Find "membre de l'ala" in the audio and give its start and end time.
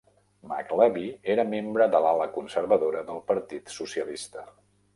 1.51-2.27